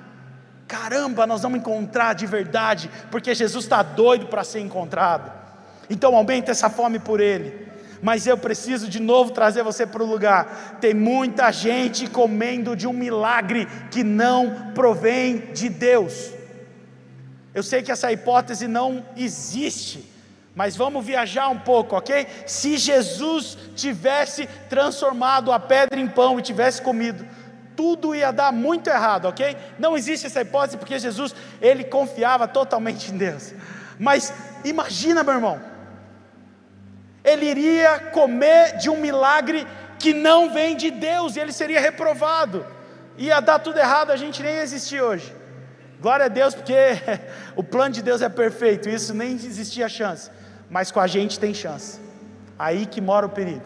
[0.73, 5.31] Caramba, nós vamos encontrar de verdade, porque Jesus está doido para ser encontrado.
[5.91, 7.69] Então aumenta essa fome por Ele.
[8.01, 10.79] Mas eu preciso de novo trazer você para o lugar.
[10.81, 16.31] Tem muita gente comendo de um milagre que não provém de Deus.
[17.53, 20.11] Eu sei que essa hipótese não existe,
[20.55, 22.27] mas vamos viajar um pouco, ok?
[22.47, 27.27] Se Jesus tivesse transformado a pedra em pão e tivesse comido,
[27.77, 29.57] tudo ia dar muito errado, ok?
[29.79, 33.55] Não existe essa hipótese porque Jesus, ele confiava totalmente em Deus.
[33.99, 34.33] Mas
[34.65, 35.61] imagina, meu irmão,
[37.25, 39.67] ele iria comer de um milagre
[39.99, 42.67] que não vem de Deus e ele seria reprovado.
[43.17, 45.35] Ia dar tudo errado, a gente nem existir hoje.
[46.01, 46.75] Glória a Deus, porque
[47.55, 50.31] o plano de Deus é perfeito, isso nem existia chance.
[50.69, 52.01] Mas com a gente tem chance.
[52.59, 53.63] Aí que mora o perigo.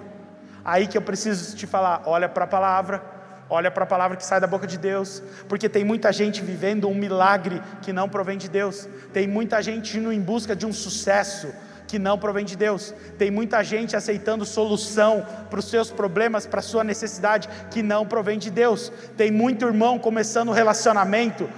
[0.64, 3.15] Aí que eu preciso te falar: olha para a palavra
[3.49, 6.89] Olha para a palavra que sai da boca de Deus, porque tem muita gente vivendo
[6.89, 10.73] um milagre que não provém de Deus, tem muita gente indo em busca de um
[10.73, 11.53] sucesso
[11.87, 16.59] que não provém de Deus, tem muita gente aceitando solução para os seus problemas, para
[16.59, 21.49] a sua necessidade que não provém de Deus, tem muito irmão começando um relacionamento,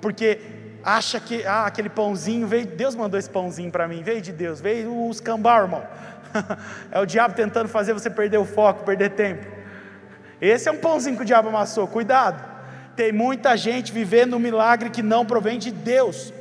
[0.00, 0.40] porque
[0.82, 4.62] acha que ah, aquele pãozinho veio, Deus mandou esse pãozinho para mim, veio de Deus,
[4.62, 5.82] veio os cambau, irmão.
[6.90, 9.57] é o diabo tentando fazer você perder o foco, perder tempo.
[10.40, 12.42] Esse é um pãozinho que o diabo amassou, cuidado.
[12.94, 16.32] Tem muita gente vivendo um milagre que não provém de Deus.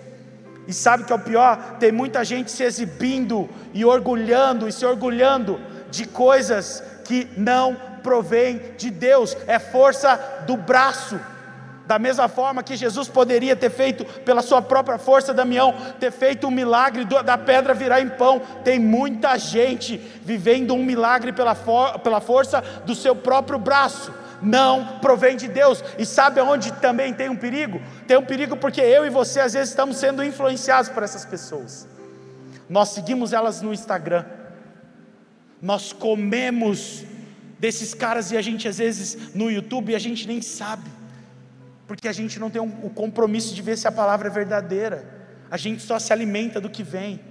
[0.67, 1.77] E sabe que é o pior?
[1.79, 8.61] Tem muita gente se exibindo e orgulhando e se orgulhando de coisas que não provém
[8.77, 9.35] de Deus.
[9.47, 11.19] É força do braço
[11.87, 16.45] da mesma forma que Jesus poderia ter feito pela sua própria força, Damião, ter feito
[16.45, 21.97] um milagre da pedra virar em pão, tem muita gente vivendo um milagre pela, for,
[21.99, 24.13] pela força do seu próprio braço.
[24.41, 27.81] Não provém de Deus, e sabe aonde também tem um perigo?
[28.05, 31.87] Tem um perigo porque eu e você às vezes estamos sendo influenciados por essas pessoas.
[32.69, 34.25] Nós seguimos elas no Instagram,
[35.61, 37.05] nós comemos
[37.57, 40.96] desses caras e a gente às vezes no YouTube e a gente nem sabe
[41.87, 45.05] porque a gente não tem um, o compromisso de ver se a palavra é verdadeira,
[45.49, 47.21] a gente só se alimenta do que vem.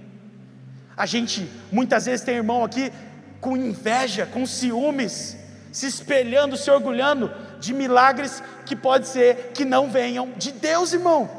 [0.95, 2.91] A gente muitas vezes tem irmão aqui
[3.39, 5.37] com inveja, com ciúmes,
[5.71, 11.29] se espelhando, se orgulhando de milagres que pode ser que não venham de Deus, irmão.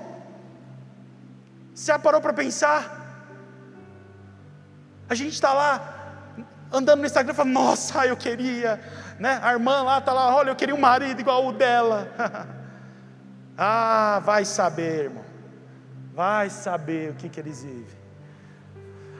[1.74, 2.96] Você já parou para pensar?
[5.08, 5.94] A gente está lá
[6.70, 8.80] andando no Instagram falando, nossa, eu queria,
[9.18, 9.40] né?
[9.42, 12.08] A irmã lá está lá, olha, eu queria um marido igual o dela.
[13.60, 15.24] Ah, vai saber, irmão.
[16.14, 17.98] Vai saber o que, que eles vivem.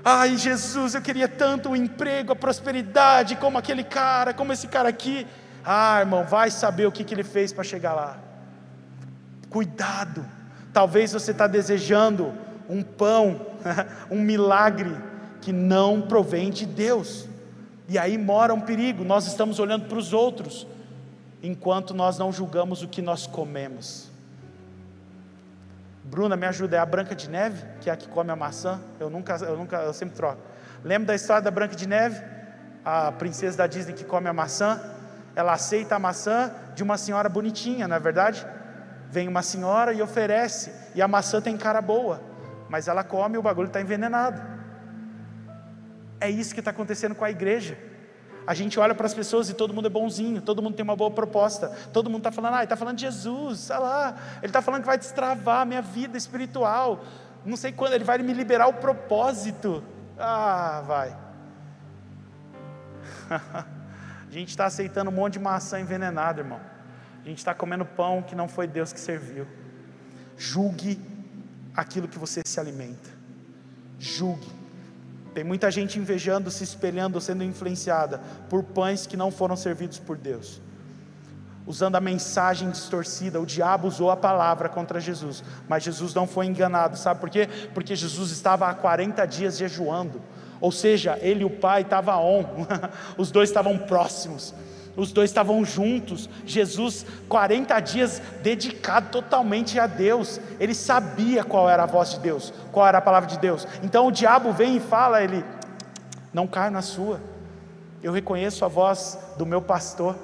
[0.05, 4.69] Ai, Jesus, eu queria tanto o um emprego, a prosperidade, como aquele cara, como esse
[4.69, 5.27] cara aqui.
[5.65, 8.17] Ah, irmão, vai saber o que, que ele fez para chegar lá.
[9.51, 10.25] Cuidado.
[10.73, 12.33] Talvez você está desejando
[12.69, 13.45] um pão,
[14.09, 14.97] um milagre
[15.41, 17.27] que não provém de Deus.
[17.89, 19.03] E aí mora um perigo.
[19.03, 20.67] Nós estamos olhando para os outros,
[21.43, 24.08] enquanto nós não julgamos o que nós comemos.
[26.11, 28.81] Bruna, me ajuda, é a Branca de Neve, que é a que come a maçã?
[28.99, 30.43] Eu nunca, eu nunca, eu sempre troco.
[30.83, 32.21] Lembra da história da Branca de Neve?
[32.85, 34.81] A princesa da Disney que come a maçã?
[35.39, 38.45] ela aceita a maçã de uma senhora bonitinha, não é verdade?
[39.09, 42.21] Vem uma senhora e oferece, e a maçã tem cara boa,
[42.69, 44.43] mas ela come e o bagulho está envenenado.
[46.21, 47.79] É isso que está acontecendo com a igreja.
[48.49, 50.97] A gente olha para as pessoas e todo mundo é bonzinho, todo mundo tem uma
[50.97, 54.47] boa proposta, todo mundo está falando, ah, ele está falando de Jesus, olha lá, ele
[54.47, 57.05] está falando que vai destravar a minha vida espiritual,
[57.45, 59.85] não sei quando, ele vai me liberar o propósito.
[60.19, 61.15] Ah, vai.
[63.29, 66.61] a gente está aceitando um monte de maçã envenenada, irmão.
[67.23, 69.47] A gente está comendo pão que não foi Deus que serviu.
[70.39, 70.99] Julgue
[71.77, 73.11] aquilo que você se alimenta.
[73.99, 74.58] Julgue.
[75.35, 80.17] Tem muita gente invejando, se espelhando, sendo influenciada por pães que não foram servidos por
[80.17, 80.61] Deus.
[81.67, 86.47] Usando a mensagem distorcida, o diabo usou a palavra contra Jesus, mas Jesus não foi
[86.47, 87.47] enganado, sabe por quê?
[87.75, 90.23] Porque Jesus estava há 40 dias jejuando,
[90.63, 92.45] ou seja, ele e o Pai estavam on,
[93.19, 94.55] os dois estavam próximos,
[94.99, 96.29] os dois estavam juntos.
[96.45, 102.53] Jesus, 40 dias dedicado totalmente a Deus, ele sabia qual era a voz de Deus,
[102.73, 103.67] qual era a palavra de Deus.
[103.83, 105.45] Então o diabo vem e fala: ele,
[106.35, 107.21] não cai na sua,
[108.03, 110.17] eu reconheço a voz do meu pastor.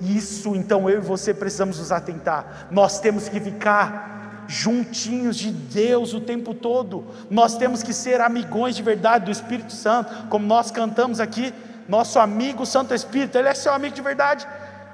[0.00, 6.14] Isso então eu e você precisamos nos atentar, nós temos que ficar juntinhos de Deus
[6.14, 10.70] o tempo todo, nós temos que ser amigões de verdade do Espírito Santo, como nós
[10.70, 11.52] cantamos aqui
[11.88, 14.46] nosso amigo Santo Espírito, ele é seu amigo de verdade?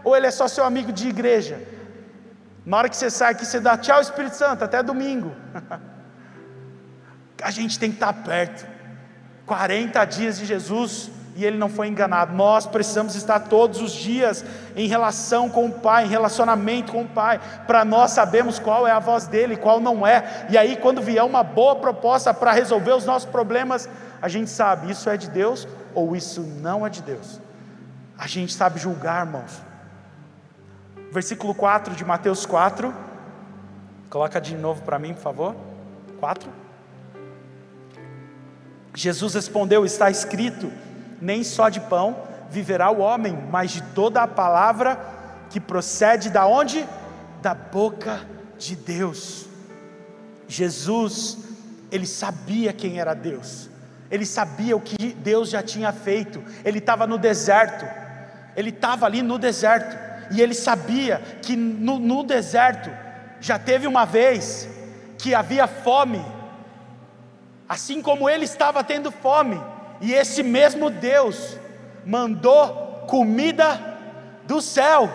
[0.05, 1.61] Ou ele é só seu amigo de igreja?
[2.65, 5.33] Na hora que você sai aqui, você dá tchau Espírito Santo, até domingo.
[7.43, 8.67] A gente tem que estar perto.
[9.47, 12.35] 40 dias de Jesus e ele não foi enganado.
[12.35, 14.45] Nós precisamos estar todos os dias
[14.77, 18.91] em relação com o Pai, em relacionamento com o Pai, para nós sabermos qual é
[18.91, 20.47] a voz dele, qual não é.
[20.51, 23.89] E aí, quando vier uma boa proposta para resolver os nossos problemas,
[24.23, 27.41] a gente sabe isso é de Deus ou isso não é de Deus.
[28.17, 29.61] A gente sabe julgar, irmãos.
[31.11, 32.95] Versículo 4 de Mateus 4.
[34.09, 35.57] Coloca de novo para mim, por favor.
[36.21, 36.49] 4.
[38.95, 40.71] Jesus respondeu: Está escrito,
[41.21, 42.17] nem só de pão
[42.49, 45.01] viverá o homem, mas de toda a palavra
[45.51, 46.87] que procede da onde?
[47.41, 48.21] Da boca
[48.57, 49.47] de Deus.
[50.47, 51.39] Jesus,
[51.91, 53.72] ele sabia quem era Deus
[54.13, 57.87] ele sabia o que Deus já tinha feito, ele estava no deserto,
[58.55, 59.97] ele estava ali no deserto,
[60.31, 62.91] e ele sabia que no, no deserto
[63.41, 64.69] já teve uma vez
[65.17, 66.23] que havia fome,
[67.67, 69.59] assim como ele estava tendo fome,
[69.99, 71.57] e esse mesmo Deus
[72.05, 73.81] mandou comida
[74.47, 75.09] do céu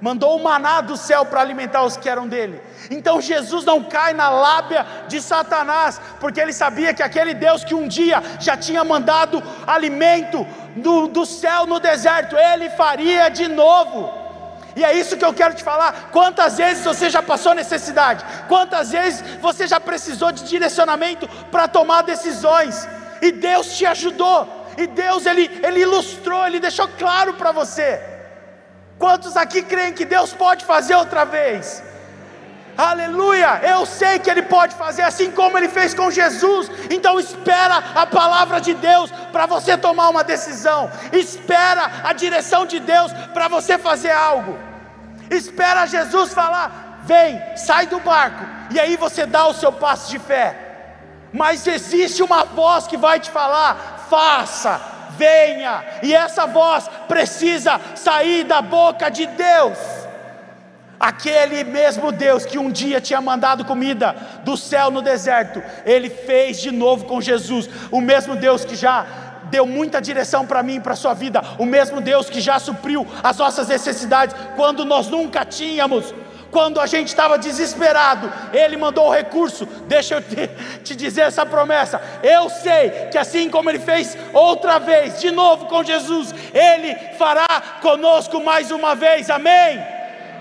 [0.00, 2.60] mandou o maná do céu para alimentar os que eram dele.
[2.90, 7.74] Então Jesus não cai na lábia de Satanás, porque ele sabia que aquele Deus que
[7.74, 14.28] um dia já tinha mandado alimento do, do céu no deserto, ele faria de novo.
[14.76, 16.10] E é isso que eu quero te falar.
[16.12, 18.24] Quantas vezes você já passou necessidade?
[18.46, 22.88] Quantas vezes você já precisou de direcionamento para tomar decisões?
[23.20, 24.66] E Deus te ajudou.
[24.76, 28.17] E Deus ele, ele ilustrou, ele deixou claro para você.
[28.98, 31.82] Quantos aqui creem que Deus pode fazer outra vez?
[32.76, 33.60] Aleluia!
[33.62, 36.70] Eu sei que Ele pode fazer assim como Ele fez com Jesus.
[36.90, 40.90] Então espera a palavra de Deus para você tomar uma decisão.
[41.12, 44.56] Espera a direção de Deus para você fazer algo.
[45.28, 48.44] Espera Jesus falar: vem, sai do barco.
[48.70, 50.56] E aí você dá o seu passo de fé.
[51.32, 54.80] Mas existe uma voz que vai te falar: faça,
[55.18, 59.78] venha, e essa voz precisa sair da boca de Deus.
[61.00, 66.60] Aquele mesmo Deus que um dia tinha mandado comida do céu no deserto, ele fez
[66.60, 67.68] de novo com Jesus.
[67.90, 69.06] O mesmo Deus que já
[69.44, 72.58] deu muita direção para mim e para a sua vida, o mesmo Deus que já
[72.58, 76.12] supriu as nossas necessidades quando nós nunca tínhamos.
[76.50, 79.66] Quando a gente estava desesperado, Ele mandou o recurso.
[79.86, 80.48] Deixa eu te,
[80.82, 82.00] te, dizer essa promessa.
[82.22, 87.46] Eu sei que assim como Ele fez outra vez, de novo com Jesus, Ele fará
[87.82, 89.28] conosco mais uma vez.
[89.28, 89.84] Amém?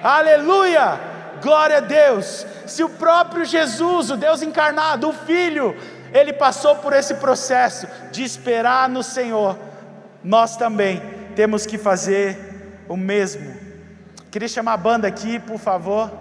[0.02, 1.00] Aleluia!
[1.41, 2.46] Glória a Deus.
[2.65, 5.76] Se o próprio Jesus, o Deus encarnado, o Filho,
[6.13, 9.58] Ele passou por esse processo de esperar no Senhor,
[10.24, 11.02] nós também
[11.36, 13.66] temos que fazer o mesmo.
[14.38, 16.12] Queria chamar a banda aqui, por favor.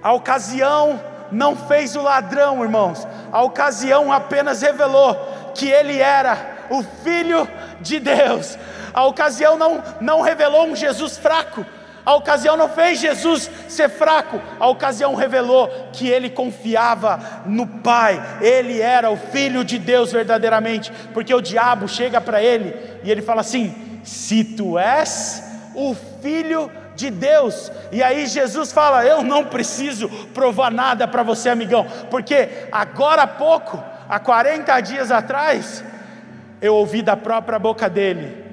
[0.00, 1.02] A ocasião
[1.32, 3.04] não fez o ladrão, irmãos.
[3.32, 5.16] A ocasião apenas revelou
[5.52, 7.48] que ele era o Filho
[7.80, 8.56] de Deus.
[8.94, 11.66] A ocasião não, não revelou um Jesus fraco.
[12.06, 18.38] A ocasião não fez Jesus ser fraco, a ocasião revelou que ele confiava no Pai,
[18.40, 23.22] ele era o Filho de Deus verdadeiramente, porque o diabo chega para ele e ele
[23.22, 27.70] fala assim: se tu és o filho de Deus.
[27.90, 33.26] E aí Jesus fala: Eu não preciso provar nada para você, amigão, porque agora há
[33.26, 35.84] pouco, há 40 dias atrás,
[36.60, 38.44] eu ouvi da própria boca dele: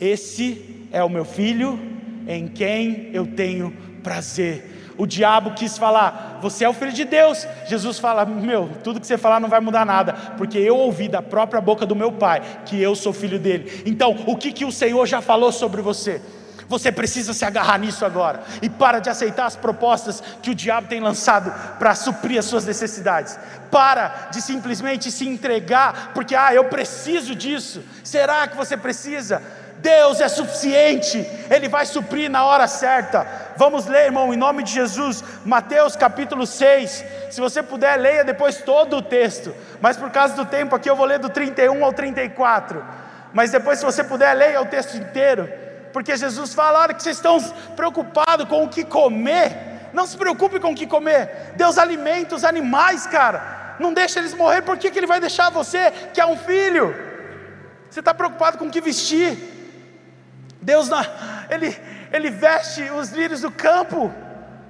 [0.00, 1.78] Esse é o meu filho
[2.26, 3.70] em quem eu tenho
[4.02, 4.70] prazer.
[4.98, 7.46] O diabo quis falar, você é o filho de Deus.
[7.66, 11.22] Jesus fala, meu, tudo que você falar não vai mudar nada, porque eu ouvi da
[11.22, 13.82] própria boca do meu pai que eu sou filho dele.
[13.86, 16.20] Então, o que, que o Senhor já falou sobre você?
[16.72, 20.88] Você precisa se agarrar nisso agora e para de aceitar as propostas que o diabo
[20.88, 23.38] tem lançado para suprir as suas necessidades.
[23.70, 27.84] Para de simplesmente se entregar porque ah, eu preciso disso.
[28.02, 29.42] Será que você precisa?
[29.80, 31.18] Deus é suficiente,
[31.50, 33.26] Ele vai suprir na hora certa.
[33.58, 37.04] Vamos ler, irmão, em nome de Jesus, Mateus capítulo 6.
[37.30, 40.96] Se você puder, leia depois todo o texto, mas por causa do tempo aqui eu
[40.96, 42.82] vou ler do 31 ao 34.
[43.34, 45.61] Mas depois, se você puder, leia o texto inteiro
[45.92, 47.40] porque Jesus fala: olha que vocês estão
[47.76, 52.44] preocupados com o que comer, não se preocupe com o que comer, Deus alimenta os
[52.44, 56.26] animais, cara, não deixa eles morrer, por que, que Ele vai deixar você, que é
[56.26, 56.94] um filho?
[57.90, 59.50] Você está preocupado com o que vestir?
[60.60, 60.88] Deus,
[61.50, 61.76] ele,
[62.12, 64.12] ele veste os lírios do campo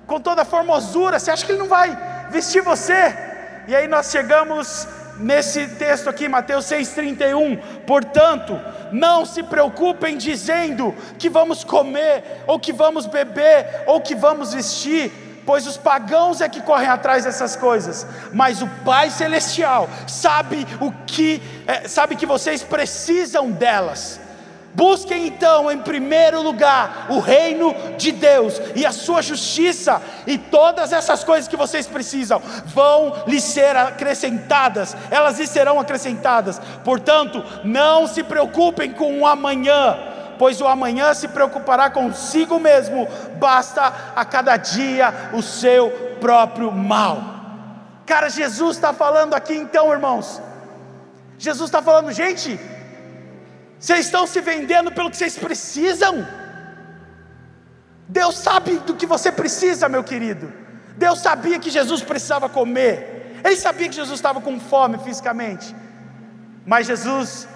[0.06, 1.96] com toda a formosura, você acha que Ele não vai
[2.30, 3.14] vestir você?
[3.68, 4.88] E aí nós chegamos
[5.22, 7.58] nesse texto aqui, Mateus 6,31.
[7.86, 8.60] Portanto,
[8.90, 15.10] não se preocupem dizendo que vamos comer, ou que vamos beber, ou que vamos vestir,
[15.46, 20.92] pois os pagãos é que correm atrás dessas coisas, mas o Pai Celestial sabe o
[21.06, 24.20] que, é, sabe que vocês precisam delas.
[24.74, 30.92] Busquem então em primeiro lugar o reino de Deus e a sua justiça, e todas
[30.92, 36.58] essas coisas que vocês precisam vão lhes ser acrescentadas, elas lhes serão acrescentadas.
[36.84, 39.98] Portanto, não se preocupem com o amanhã,
[40.38, 43.06] pois o amanhã se preocupará consigo mesmo,
[43.38, 47.22] basta a cada dia o seu próprio mal.
[48.06, 50.40] Cara, Jesus está falando aqui então, irmãos.
[51.38, 52.58] Jesus está falando, gente,
[53.82, 56.24] vocês estão se vendendo pelo que vocês precisam.
[58.08, 60.52] Deus sabe do que você precisa, meu querido.
[60.96, 63.40] Deus sabia que Jesus precisava comer.
[63.44, 65.74] Ele sabia que Jesus estava com fome fisicamente.
[66.64, 67.48] Mas Jesus,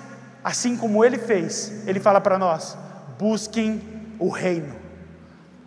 [0.42, 2.76] assim como ele fez, ele fala para nós:
[3.16, 3.80] busquem
[4.18, 4.74] o reino.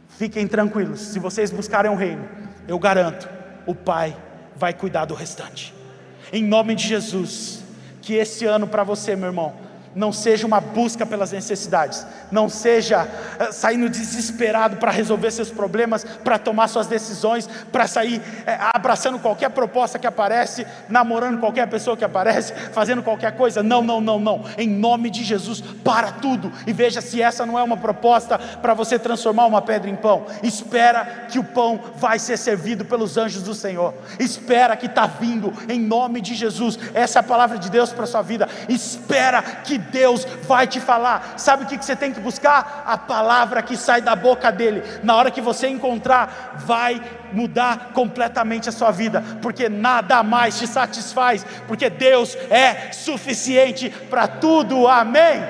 [0.09, 2.27] Fiquem tranquilos, se vocês buscarem o reino,
[2.67, 3.29] eu garanto,
[3.65, 4.13] o Pai
[4.57, 5.73] vai cuidar do restante.
[6.33, 7.63] Em nome de Jesus,
[8.01, 13.03] que esse ano para você, meu irmão, não seja uma busca pelas necessidades, não seja
[13.03, 18.23] uh, saindo desesperado para resolver seus problemas, para tomar suas decisões, para sair uh,
[18.73, 23.63] abraçando qualquer proposta que aparece, namorando qualquer pessoa que aparece, fazendo qualquer coisa.
[23.63, 24.45] Não, não, não, não.
[24.57, 28.73] Em nome de Jesus, para tudo e veja se essa não é uma proposta para
[28.73, 30.25] você transformar uma pedra em pão.
[30.43, 33.93] Espera que o pão vai ser servido pelos anjos do Senhor.
[34.19, 36.77] Espera que está vindo em nome de Jesus.
[36.93, 38.47] Essa é a palavra de Deus para sua vida.
[38.67, 41.33] Espera que Deus vai te falar.
[41.37, 42.83] Sabe o que você tem que buscar?
[42.85, 44.83] A palavra que sai da boca dele.
[45.03, 47.01] Na hora que você encontrar, vai
[47.31, 54.27] mudar completamente a sua vida, porque nada mais te satisfaz, porque Deus é suficiente para
[54.27, 54.87] tudo.
[54.87, 55.43] Amém.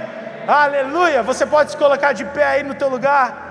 [0.48, 1.22] Aleluia.
[1.24, 3.49] Você pode se colocar de pé aí no teu lugar.